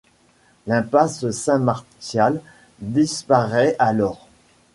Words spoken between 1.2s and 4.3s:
Saint-Martial disparait alors.